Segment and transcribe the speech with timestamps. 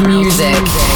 [0.00, 0.93] music.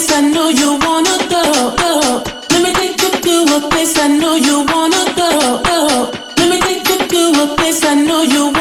[0.00, 1.42] place I know you wanna go.
[1.76, 2.22] go.
[2.50, 5.60] Let me take you to a place I know you wanna go.
[5.62, 6.10] go.
[6.38, 8.59] Let me take you to a place I know you wanna go.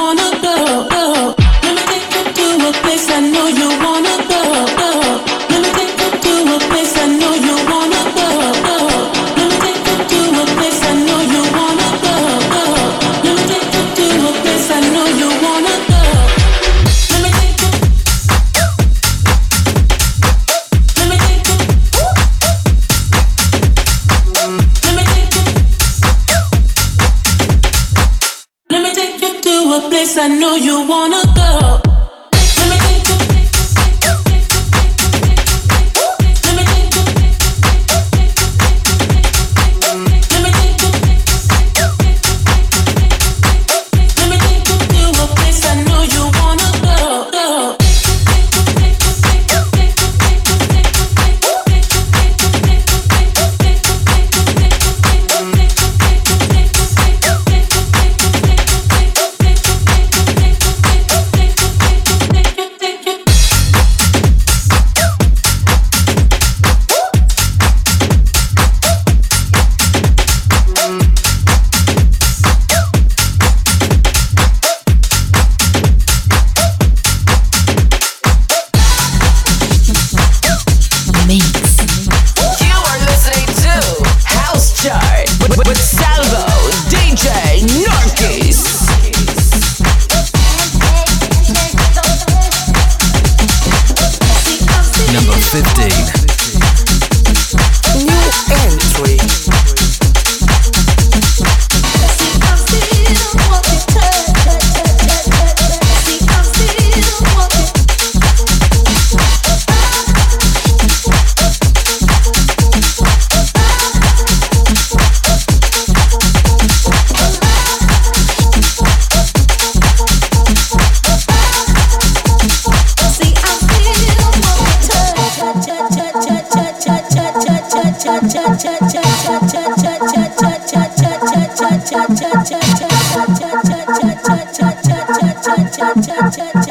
[136.27, 136.69] cha cha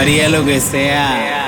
[0.00, 1.39] haría lo que sea.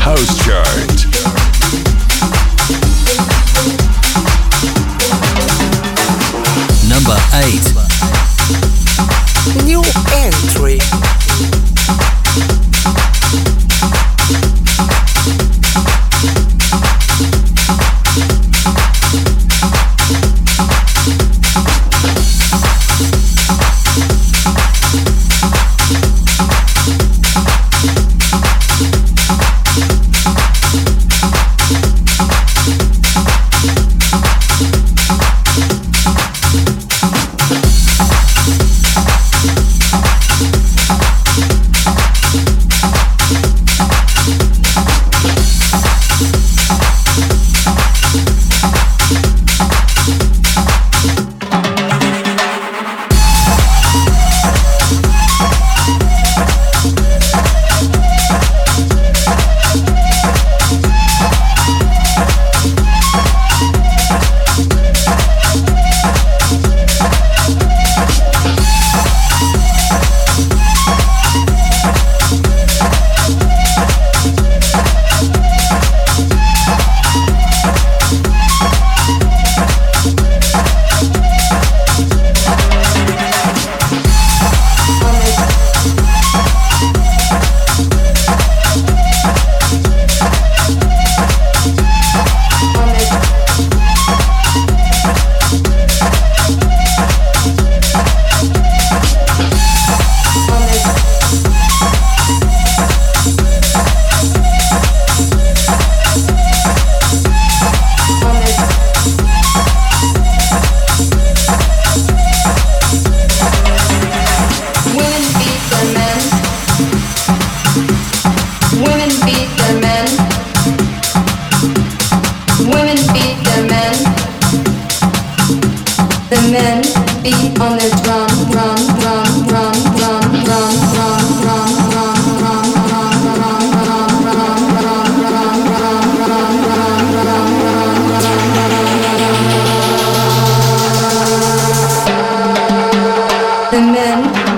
[0.00, 1.06] House Chart.
[6.88, 7.72] Number 8
[9.64, 9.82] New
[10.14, 10.78] entry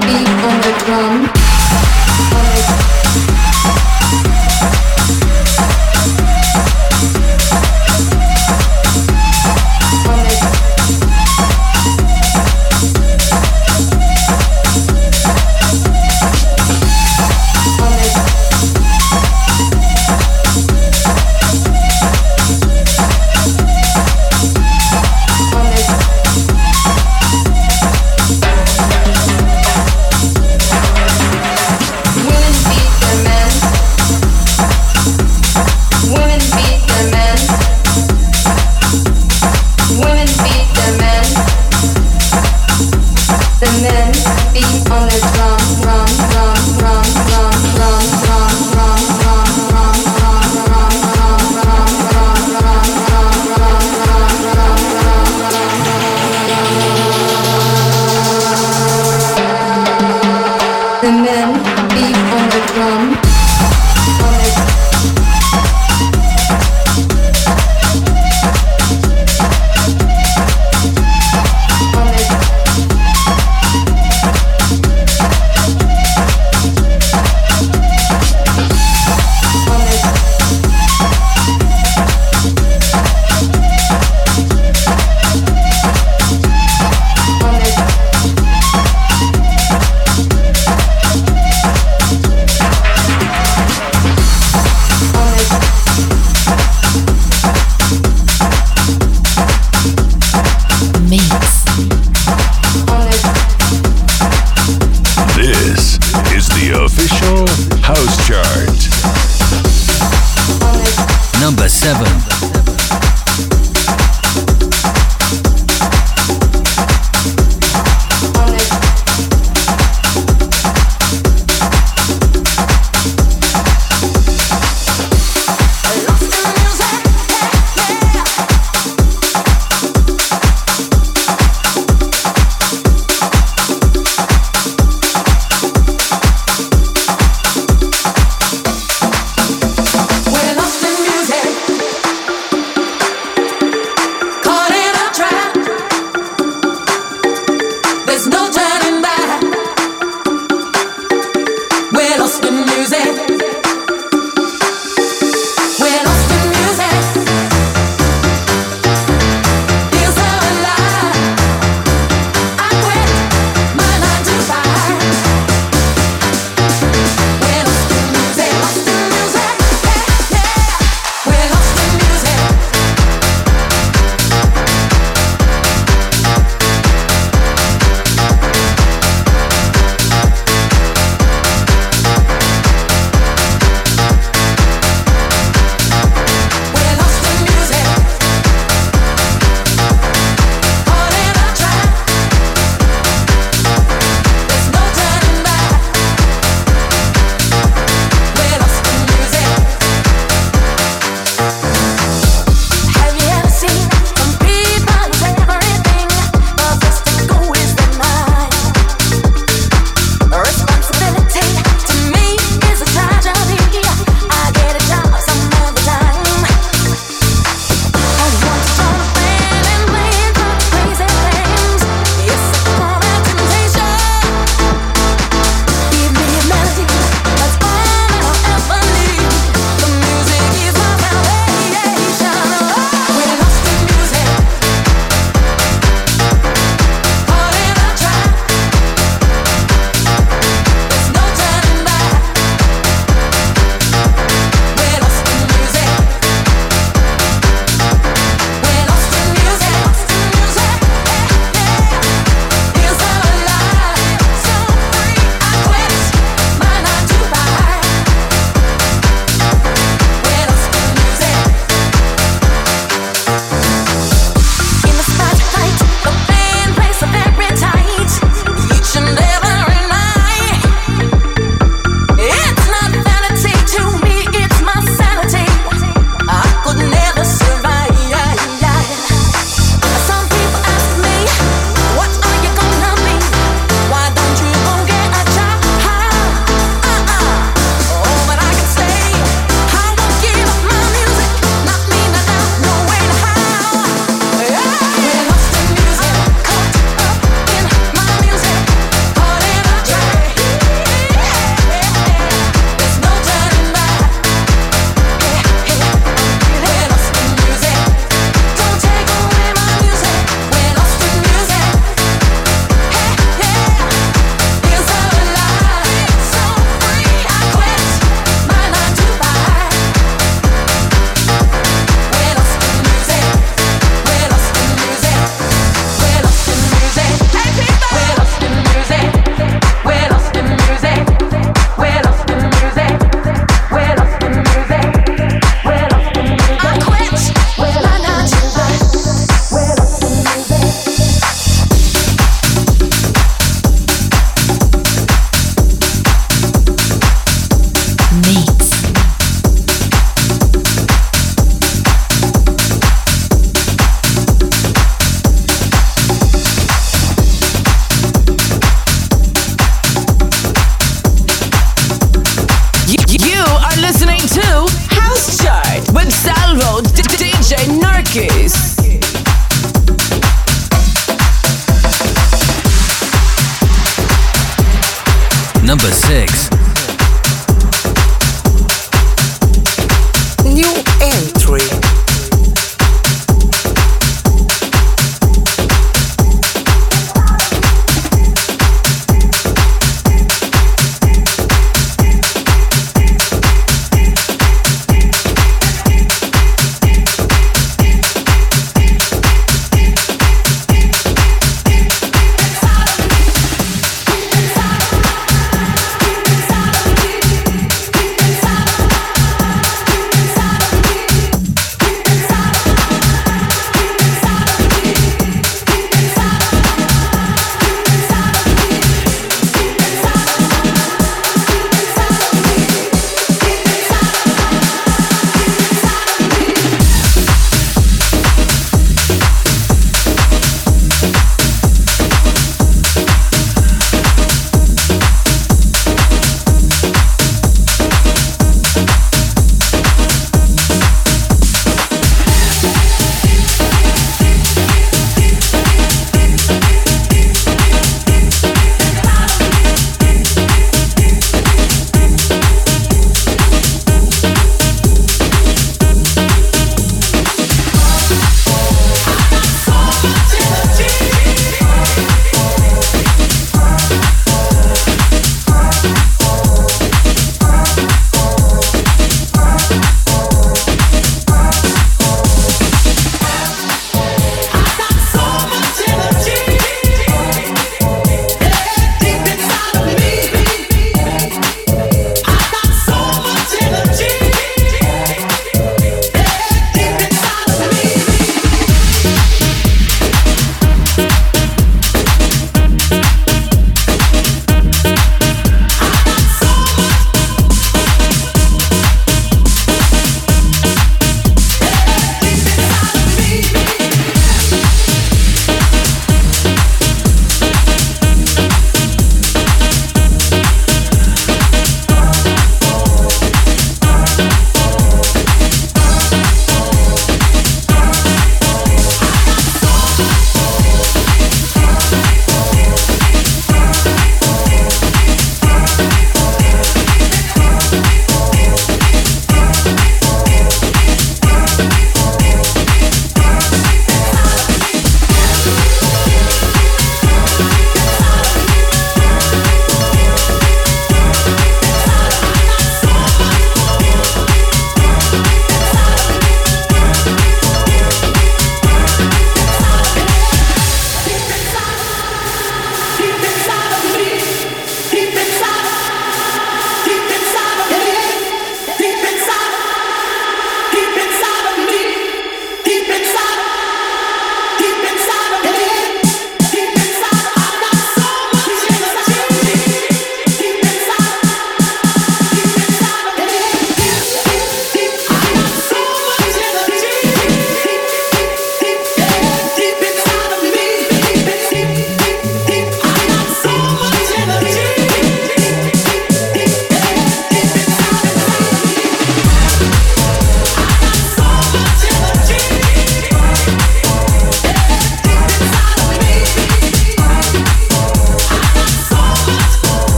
[0.00, 1.43] beat on the drum.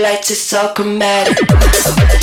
[0.00, 2.19] Lights, it's all chromatic.